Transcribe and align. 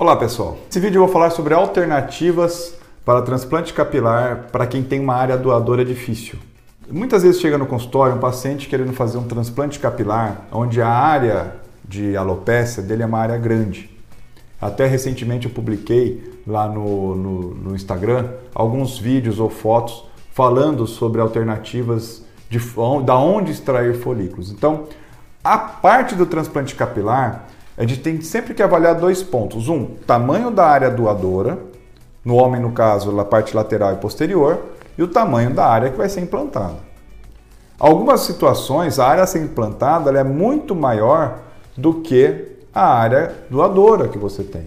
Olá 0.00 0.14
pessoal, 0.14 0.56
nesse 0.66 0.78
vídeo 0.78 0.98
eu 0.98 1.04
vou 1.06 1.12
falar 1.12 1.30
sobre 1.30 1.52
alternativas 1.52 2.72
para 3.04 3.20
transplante 3.20 3.74
capilar 3.74 4.46
para 4.52 4.64
quem 4.64 4.80
tem 4.80 5.00
uma 5.00 5.16
área 5.16 5.36
doadora 5.36 5.84
difícil. 5.84 6.38
Muitas 6.88 7.24
vezes 7.24 7.40
chega 7.40 7.58
no 7.58 7.66
consultório 7.66 8.14
um 8.14 8.20
paciente 8.20 8.68
querendo 8.68 8.92
fazer 8.92 9.18
um 9.18 9.24
transplante 9.24 9.80
capilar 9.80 10.42
onde 10.52 10.80
a 10.80 10.88
área 10.88 11.56
de 11.84 12.16
alopécia 12.16 12.80
dele 12.80 13.02
é 13.02 13.06
uma 13.06 13.18
área 13.18 13.36
grande. 13.36 13.90
Até 14.60 14.86
recentemente 14.86 15.48
eu 15.48 15.52
publiquei 15.52 16.40
lá 16.46 16.68
no, 16.68 17.16
no, 17.16 17.54
no 17.56 17.74
Instagram 17.74 18.34
alguns 18.54 19.00
vídeos 19.00 19.40
ou 19.40 19.50
fotos 19.50 20.04
falando 20.32 20.86
sobre 20.86 21.20
alternativas 21.20 22.22
de 22.48 22.60
da 23.04 23.18
onde 23.18 23.50
extrair 23.50 23.96
folículos. 23.96 24.52
Então, 24.52 24.84
a 25.42 25.58
parte 25.58 26.14
do 26.14 26.24
transplante 26.24 26.76
capilar 26.76 27.48
a 27.78 27.86
gente 27.86 28.00
tem 28.00 28.20
sempre 28.20 28.54
que 28.54 28.62
avaliar 28.62 28.96
dois 28.96 29.22
pontos. 29.22 29.68
Um, 29.68 29.86
tamanho 30.06 30.50
da 30.50 30.66
área 30.66 30.90
doadora, 30.90 31.58
no 32.24 32.34
homem, 32.34 32.60
no 32.60 32.72
caso, 32.72 33.12
na 33.12 33.24
parte 33.24 33.54
lateral 33.54 33.92
e 33.92 33.96
posterior, 33.96 34.60
e 34.98 35.02
o 35.02 35.06
tamanho 35.06 35.54
da 35.54 35.64
área 35.64 35.88
que 35.88 35.96
vai 35.96 36.08
ser 36.08 36.20
implantada. 36.20 36.76
Algumas 37.78 38.22
situações, 38.22 38.98
a 38.98 39.06
área 39.06 39.22
a 39.22 39.26
ser 39.26 39.40
implantada 39.40 40.10
é 40.10 40.24
muito 40.24 40.74
maior 40.74 41.38
do 41.76 42.00
que 42.00 42.56
a 42.74 42.84
área 42.84 43.32
doadora 43.48 44.08
que 44.08 44.18
você 44.18 44.42
tem. 44.42 44.64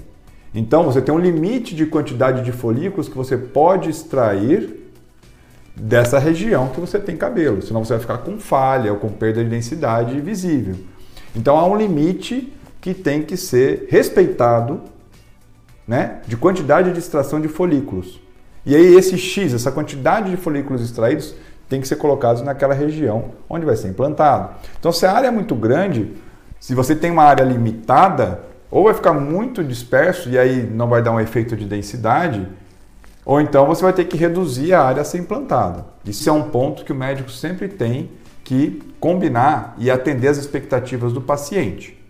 Então, 0.55 0.83
você 0.83 1.01
tem 1.01 1.13
um 1.13 1.19
limite 1.19 1.75
de 1.75 1.85
quantidade 1.85 2.43
de 2.45 2.53
folículos 2.53 3.09
que 3.09 3.17
você 3.17 3.37
pode 3.37 3.89
extrair 3.89 4.89
dessa 5.75 6.17
região 6.17 6.69
que 6.69 6.79
você 6.79 6.99
tem 6.99 7.17
cabelo, 7.17 7.61
senão 7.61 7.83
você 7.83 7.93
vai 7.93 8.01
ficar 8.01 8.17
com 8.19 8.37
falha 8.37 8.93
ou 8.93 8.99
com 8.99 9.09
perda 9.09 9.43
de 9.43 9.49
densidade 9.49 10.19
visível. 10.21 10.75
Então, 11.35 11.57
há 11.57 11.65
um 11.65 11.75
limite 11.75 12.53
que 12.81 12.93
tem 12.93 13.21
que 13.21 13.37
ser 13.37 13.87
respeitado 13.89 14.81
né, 15.87 16.21
de 16.27 16.35
quantidade 16.35 16.91
de 16.91 16.99
extração 16.99 17.39
de 17.39 17.47
folículos. 17.47 18.19
E 18.65 18.75
aí 18.75 18.95
esse 18.95 19.17
X, 19.17 19.53
essa 19.53 19.71
quantidade 19.71 20.31
de 20.31 20.37
folículos 20.37 20.81
extraídos, 20.81 21.35
tem 21.69 21.79
que 21.79 21.87
ser 21.87 21.95
colocados 21.95 22.41
naquela 22.41 22.73
região 22.73 23.31
onde 23.49 23.65
vai 23.65 23.75
ser 23.75 23.87
implantado. 23.87 24.55
Então, 24.79 24.91
se 24.91 25.05
a 25.05 25.13
área 25.13 25.27
é 25.27 25.31
muito 25.31 25.55
grande, 25.55 26.11
se 26.59 26.75
você 26.75 26.95
tem 26.95 27.11
uma 27.11 27.23
área 27.23 27.43
limitada, 27.43 28.41
ou 28.69 28.85
vai 28.85 28.93
ficar 28.93 29.13
muito 29.13 29.63
disperso 29.63 30.29
e 30.29 30.37
aí 30.37 30.63
não 30.63 30.87
vai 30.87 31.01
dar 31.01 31.11
um 31.11 31.19
efeito 31.19 31.55
de 31.55 31.65
densidade, 31.65 32.47
ou 33.23 33.39
então 33.39 33.65
você 33.65 33.83
vai 33.83 33.93
ter 33.93 34.05
que 34.05 34.17
reduzir 34.17 34.73
a 34.73 34.83
área 34.83 35.01
a 35.01 35.05
ser 35.05 35.19
implantada. 35.19 35.85
Isso 36.05 36.29
é 36.29 36.33
um 36.33 36.49
ponto 36.49 36.83
que 36.83 36.91
o 36.91 36.95
médico 36.95 37.29
sempre 37.29 37.67
tem 37.67 38.09
que 38.43 38.81
combinar 38.99 39.75
e 39.77 39.91
atender 39.91 40.27
as 40.27 40.37
expectativas 40.37 41.13
do 41.13 41.21
paciente. 41.21 42.00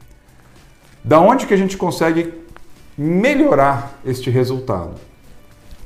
Da 1.03 1.19
onde 1.19 1.47
que 1.47 1.53
a 1.53 1.57
gente 1.57 1.77
consegue 1.77 2.31
melhorar 2.97 3.99
este 4.05 4.29
resultado? 4.29 4.91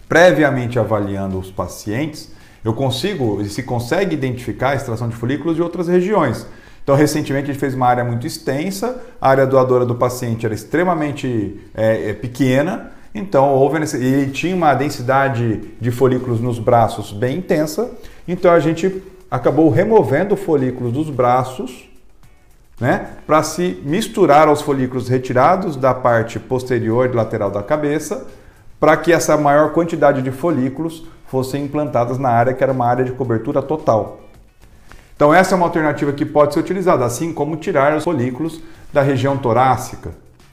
Previamente 0.10 0.78
avaliando 0.78 1.40
os 1.40 1.50
pacientes, 1.50 2.32
eu 2.64 2.74
consigo, 2.74 3.44
se 3.46 3.64
consegue 3.64 4.14
identificar 4.14 4.72
a 4.72 4.76
extração 4.76 5.08
de 5.08 5.16
folículos 5.16 5.56
de 5.56 5.62
outras 5.62 5.88
regiões. 5.88 6.46
Então, 6.84 6.96
recentemente 6.96 7.50
a 7.50 7.54
gente 7.54 7.60
fez 7.60 7.74
uma 7.74 7.88
área 7.88 8.04
muito 8.04 8.28
extensa, 8.28 9.02
a 9.20 9.30
área 9.30 9.48
doadora 9.48 9.86
do 9.86 9.96
paciente 9.96 10.46
era 10.46 10.54
extremamente 10.54 11.60
é, 11.74 12.10
é 12.10 12.14
pequena, 12.14 12.92
então 13.14 13.54
houve 13.54 13.78
ele 13.96 14.32
tinha 14.32 14.56
uma 14.56 14.74
densidade 14.74 15.62
de 15.80 15.92
folículos 15.92 16.42
nos 16.42 16.60
braços 16.60 17.12
bem 17.12 17.38
intensa, 17.38 17.90
então 18.28 18.52
a 18.52 18.60
gente 18.60 19.02
acabou 19.32 19.70
removendo 19.70 20.36
folículos 20.36 20.92
dos 20.92 21.10
braços 21.10 21.90
né, 22.80 23.08
para 23.26 23.42
se 23.42 23.82
misturar 23.84 24.48
aos 24.48 24.62
folículos 24.62 25.08
retirados 25.08 25.76
da 25.76 25.94
parte 25.94 26.40
posterior 26.40 27.10
e 27.10 27.16
lateral 27.16 27.50
da 27.50 27.64
cabeça, 27.64 28.26
para 28.80 28.98
que 28.98 29.14
essa 29.14 29.38
maior 29.38 29.72
quantidade 29.72 30.22
de 30.22 30.32
folículos 30.32 31.06
fossem 31.28 31.64
implantadas 31.64 32.18
na 32.18 32.30
área 32.30 32.54
que 32.54 32.64
era 32.64 32.74
uma 32.74 32.86
área 32.86 33.06
de 33.06 33.12
cobertura 33.14 33.62
total. 33.62 34.20
Então 35.16 35.34
essa 35.34 35.56
é 35.56 35.58
uma 35.58 35.66
alternativa 35.66 36.12
que 36.12 36.26
pode 36.26 36.54
ser 36.54 36.60
utilizada, 36.60 37.06
assim 37.06 37.34
como 37.34 37.56
tirar 37.56 37.96
os 37.96 38.04
folículos 38.04 38.62
da 38.92 39.02
região 39.02 39.38
torácica, 39.38 40.12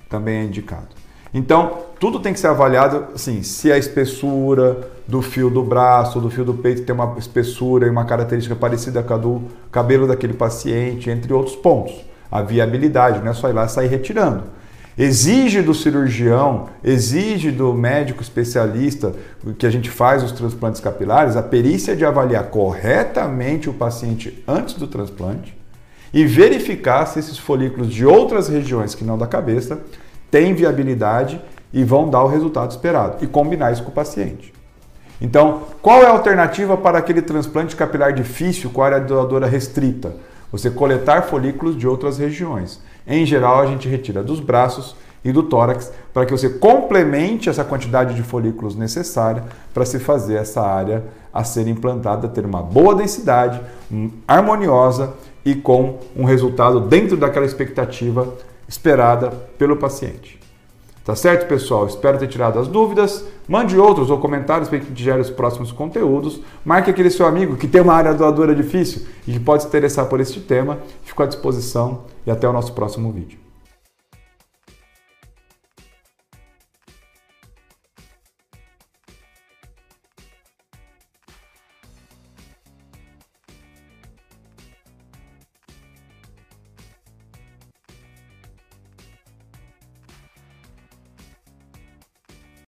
também 0.08 0.38
é 0.38 0.44
indicado. 0.44 1.02
Então, 1.34 1.78
tudo 1.98 2.20
tem 2.20 2.34
que 2.34 2.38
ser 2.38 2.48
avaliado 2.48 3.06
assim, 3.14 3.42
se 3.42 3.72
a 3.72 3.78
espessura 3.78 4.90
do 5.08 5.22
fio 5.22 5.48
do 5.48 5.62
braço, 5.62 6.20
do 6.20 6.28
fio 6.28 6.44
do 6.44 6.52
peito 6.52 6.82
tem 6.82 6.94
uma 6.94 7.14
espessura 7.18 7.86
e 7.86 7.90
uma 7.90 8.04
característica 8.04 8.54
parecida 8.54 9.02
com 9.02 9.14
a 9.14 9.16
do 9.16 9.42
cabelo 9.70 10.06
daquele 10.06 10.34
paciente, 10.34 11.08
entre 11.10 11.32
outros 11.32 11.56
pontos 11.56 12.11
a 12.32 12.40
viabilidade, 12.40 13.20
não 13.20 13.30
é 13.30 13.34
só 13.34 13.50
ir 13.50 13.52
lá 13.52 13.66
e 13.66 13.68
sair 13.68 13.88
retirando. 13.88 14.44
Exige 14.96 15.60
do 15.60 15.74
cirurgião, 15.74 16.68
exige 16.82 17.50
do 17.50 17.72
médico 17.74 18.22
especialista 18.22 19.14
que 19.58 19.66
a 19.66 19.70
gente 19.70 19.90
faz 19.90 20.22
os 20.22 20.32
transplantes 20.32 20.80
capilares 20.80 21.36
a 21.36 21.42
perícia 21.42 21.94
de 21.94 22.04
avaliar 22.04 22.44
corretamente 22.44 23.70
o 23.70 23.74
paciente 23.74 24.42
antes 24.48 24.74
do 24.74 24.86
transplante 24.86 25.56
e 26.12 26.24
verificar 26.24 27.06
se 27.06 27.18
esses 27.18 27.38
folículos 27.38 27.88
de 27.88 28.04
outras 28.04 28.48
regiões 28.48 28.94
que 28.94 29.04
não 29.04 29.16
da 29.16 29.26
cabeça 29.26 29.80
têm 30.30 30.54
viabilidade 30.54 31.40
e 31.72 31.84
vão 31.84 32.08
dar 32.08 32.22
o 32.22 32.28
resultado 32.28 32.70
esperado 32.70 33.24
e 33.24 33.26
combinar 33.26 33.72
isso 33.72 33.82
com 33.82 33.90
o 33.90 33.94
paciente. 33.94 34.52
Então, 35.20 35.62
qual 35.80 36.02
é 36.02 36.06
a 36.06 36.10
alternativa 36.10 36.76
para 36.76 36.98
aquele 36.98 37.22
transplante 37.22 37.76
capilar 37.76 38.12
difícil 38.12 38.70
com 38.70 38.82
área 38.82 39.00
doadora 39.00 39.46
restrita? 39.46 40.12
Você 40.52 40.70
coletar 40.70 41.22
folículos 41.22 41.76
de 41.76 41.88
outras 41.88 42.18
regiões. 42.18 42.80
Em 43.06 43.24
geral, 43.24 43.60
a 43.60 43.66
gente 43.66 43.88
retira 43.88 44.22
dos 44.22 44.38
braços 44.38 44.94
e 45.24 45.32
do 45.32 45.42
tórax 45.42 45.90
para 46.12 46.26
que 46.26 46.32
você 46.32 46.50
complemente 46.50 47.48
essa 47.48 47.64
quantidade 47.64 48.14
de 48.14 48.22
folículos 48.22 48.76
necessária 48.76 49.44
para 49.72 49.86
se 49.86 49.98
fazer 49.98 50.34
essa 50.34 50.60
área 50.60 51.04
a 51.32 51.42
ser 51.42 51.66
implantada, 51.66 52.28
ter 52.28 52.44
uma 52.44 52.62
boa 52.62 52.94
densidade, 52.94 53.60
harmoniosa 54.28 55.14
e 55.44 55.54
com 55.54 55.98
um 56.14 56.24
resultado 56.24 56.80
dentro 56.80 57.16
daquela 57.16 57.46
expectativa 57.46 58.34
esperada 58.68 59.30
pelo 59.56 59.76
paciente. 59.76 60.38
Tá 61.04 61.16
certo, 61.16 61.48
pessoal? 61.48 61.86
Espero 61.86 62.18
ter 62.18 62.28
tirado 62.28 62.60
as 62.60 62.68
dúvidas. 62.68 63.24
Mande 63.48 63.76
outros 63.76 64.08
ou 64.08 64.18
comentários 64.18 64.68
para 64.68 64.78
que 64.78 64.92
a 64.92 64.94
gere 64.94 65.20
os 65.20 65.30
próximos 65.30 65.72
conteúdos. 65.72 66.40
Marque 66.64 66.90
aquele 66.90 67.10
seu 67.10 67.26
amigo 67.26 67.56
que 67.56 67.66
tem 67.66 67.80
uma 67.80 67.94
área 67.94 68.14
doadora 68.14 68.54
difícil 68.54 69.06
e 69.26 69.32
que 69.32 69.40
pode 69.40 69.62
se 69.62 69.68
interessar 69.68 70.06
por 70.06 70.20
este 70.20 70.38
tema. 70.38 70.78
Fico 71.02 71.22
à 71.22 71.26
disposição 71.26 72.04
e 72.24 72.30
até 72.30 72.48
o 72.48 72.52
nosso 72.52 72.72
próximo 72.72 73.10
vídeo. 73.10 73.41